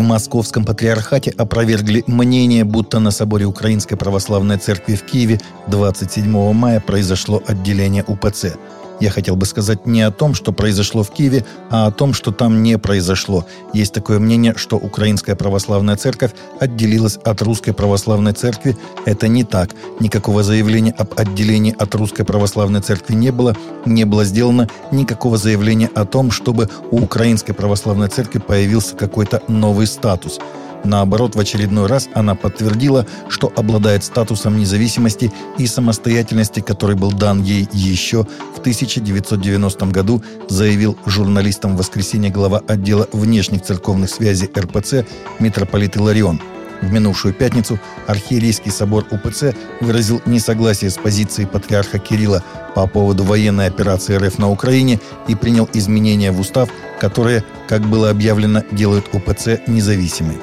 [0.00, 6.80] в Московском патриархате опровергли мнение, будто на соборе Украинской Православной Церкви в Киеве 27 мая
[6.80, 8.56] произошло отделение УПЦ–
[9.00, 12.32] я хотел бы сказать не о том, что произошло в Киеве, а о том, что
[12.32, 13.46] там не произошло.
[13.72, 18.76] Есть такое мнение, что Украинская Православная Церковь отделилась от Русской Православной Церкви.
[19.06, 19.70] Это не так.
[20.00, 23.56] Никакого заявления об отделении от Русской Православной Церкви не было.
[23.86, 29.86] Не было сделано никакого заявления о том, чтобы у Украинской Православной Церкви появился какой-то новый
[29.86, 30.38] статус.
[30.84, 37.42] Наоборот, в очередной раз она подтвердила, что обладает статусом независимости и самостоятельности, который был дан
[37.42, 45.06] ей еще в 1990 году, заявил журналистам в воскресенье глава отдела внешних церковных связей РПЦ
[45.38, 46.40] митрополит Иларион.
[46.80, 52.42] В минувшую пятницу архиерейский собор УПЦ выразил несогласие с позицией патриарха Кирилла
[52.74, 58.08] по поводу военной операции РФ на Украине и принял изменения в устав, которые, как было
[58.08, 60.38] объявлено, делают УПЦ независимой.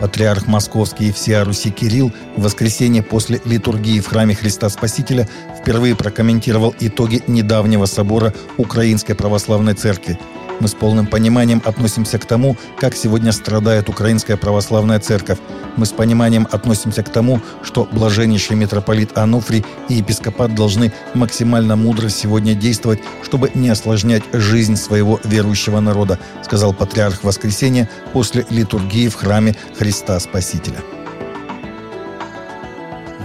[0.00, 5.96] Патриарх Московский и всея Руси Кирилл в воскресенье после литургии в храме Христа Спасителя впервые
[5.96, 10.18] прокомментировал итоги недавнего собора Украинской Православной Церкви–
[10.60, 15.38] мы с полным пониманием относимся к тому, как сегодня страдает Украинская Православная Церковь.
[15.76, 22.08] Мы с пониманием относимся к тому, что блаженнейший митрополит Ануфрий и епископат должны максимально мудро
[22.08, 29.14] сегодня действовать, чтобы не осложнять жизнь своего верующего народа, сказал патриарх воскресенье после литургии в
[29.14, 30.78] храме Христа Спасителя.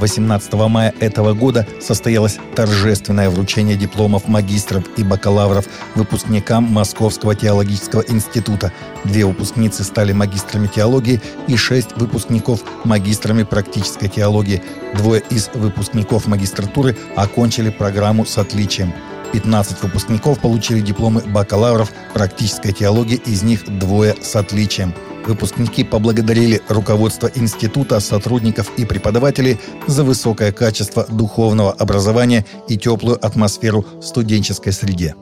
[0.02, 8.73] 18 мая этого года состоялось торжественное вручение дипломов магистров и бакалавров выпускникам Московского теологического института.
[9.05, 14.63] Две выпускницы стали магистрами теологии и шесть выпускников– магистрами практической теологии.
[14.95, 18.94] Двое из выпускников магистратуры окончили программу с отличием.
[19.33, 24.94] 15 выпускников получили дипломы бакалавров практической теологии, из них двое с отличием–
[25.25, 33.85] Выпускники поблагодарили руководство института, сотрудников и преподавателей за высокое качество духовного образования и теплую атмосферу
[34.00, 35.16] в студенческой среде.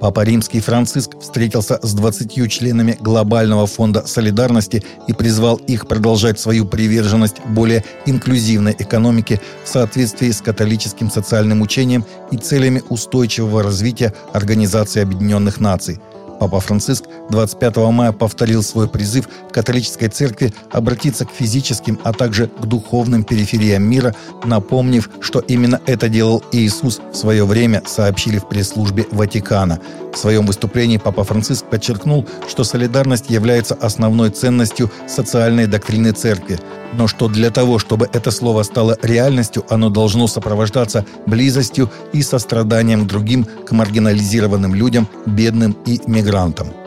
[0.00, 6.66] Папа Римский Франциск встретился с 20 членами Глобального фонда солидарности и призвал их продолжать свою
[6.66, 15.02] приверженность более инклюзивной экономике в соответствии с католическим социальным учением и целями устойчивого развития Организации
[15.02, 16.00] Объединенных Наций–
[16.42, 22.66] Папа Франциск 25 мая повторил свой призыв католической церкви обратиться к физическим, а также к
[22.66, 24.12] духовным перифериям мира,
[24.44, 29.78] напомнив, что именно это делал Иисус в свое время, сообщили в пресс-службе Ватикана.
[30.12, 36.58] В своем выступлении Папа Франциск подчеркнул, что солидарность является основной ценностью социальной доктрины церкви
[36.94, 43.04] но что для того, чтобы это слово стало реальностью, оно должно сопровождаться близостью и состраданием
[43.04, 46.81] к другим, к маргинализированным людям, бедным и мигрантам.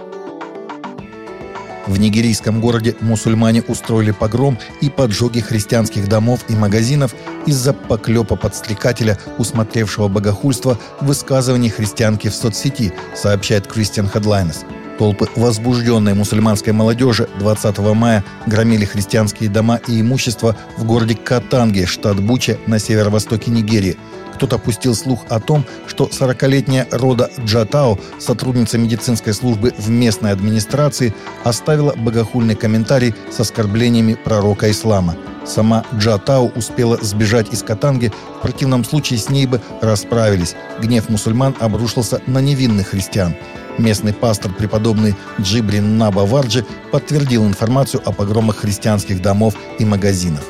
[1.87, 7.13] В нигерийском городе мусульмане устроили погром и поджоги христианских домов и магазинов
[7.45, 14.65] из-за поклепа подстрекателя, усмотревшего богохульство в высказывании христианки в соцсети, сообщает Christian Headlines.
[14.97, 22.21] Толпы возбужденной мусульманской молодежи 20 мая громили христианские дома и имущество в городе Катанге, штат
[22.21, 23.97] Буча на северо-востоке Нигерии.
[24.35, 31.13] Кто-то пустил слух о том, что 40-летняя Рода Джатао, сотрудница медицинской службы в местной администрации,
[31.43, 35.15] оставила богохульный комментарий с оскорблениями пророка ислама.
[35.45, 40.55] Сама Джатао успела сбежать из Катанги, в противном случае с ней бы расправились.
[40.81, 43.35] Гнев мусульман обрушился на невинных христиан.
[43.77, 50.45] Местный пастор, преподобный Джибрин Наба Варджи, подтвердил информацию о погромах христианских домов и магазинов.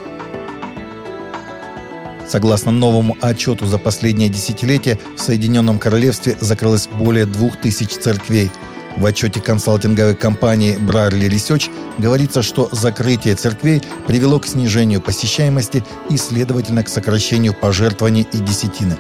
[2.28, 8.52] Согласно новому отчету за последнее десятилетие, в Соединенном Королевстве закрылось более двух тысяч церквей.
[8.98, 16.18] В отчете консалтинговой компании Брайерли Research говорится, что закрытие церквей привело к снижению посещаемости и,
[16.18, 18.98] следовательно, к сокращению пожертвований и десятины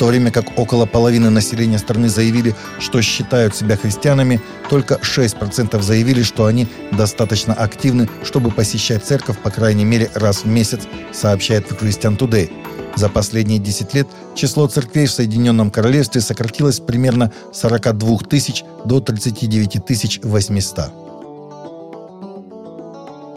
[0.00, 4.40] то время как около половины населения страны заявили, что считают себя христианами,
[4.70, 10.46] только 6% заявили, что они достаточно активны, чтобы посещать церковь по крайней мере раз в
[10.46, 12.50] месяц, сообщает The Christian Today.
[12.96, 20.24] За последние 10 лет число церквей в Соединенном Королевстве сократилось примерно 42 тысяч до 39
[20.24, 21.10] 800.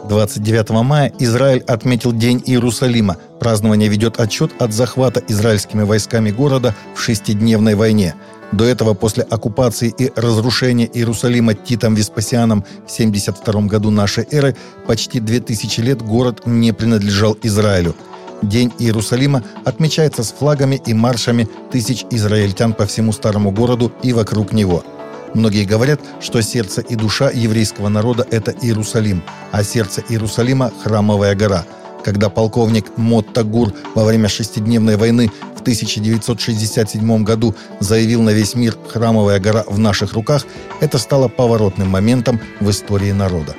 [0.08, 3.18] 29 мая Израиль отметил День Иерусалима.
[3.44, 8.16] Празднование ведет отчет от захвата израильскими войсками города в шестидневной войне.
[8.54, 14.56] До этого, после оккупации и разрушения Иерусалима Титом Веспасианом в 72 году нашей эры,
[14.88, 17.98] почти 2000 лет город не принадлежал Израилю.
[18.42, 24.54] День Иерусалима отмечается с флагами и маршами тысяч израильтян по всему старому городу и вокруг
[24.54, 24.86] него–
[25.34, 31.66] Многие говорят, что сердце и душа еврейского народа– это Иерусалим, а сердце Иерусалима– храмовая гора.
[32.04, 38.76] Когда полковник Мот Тагур во время шестидневной войны в 1967 году заявил на весь мир
[38.90, 40.46] «Храмовая гора в наших руках»,
[40.82, 43.56] это стало поворотным моментом в истории народа.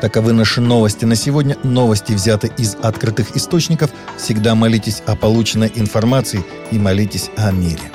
[0.00, 1.56] Таковы наши новости на сегодня.
[1.62, 3.90] Новости взяты из открытых источников.
[4.18, 7.90] Всегда молитесь о полученной информации и молитесь о мире.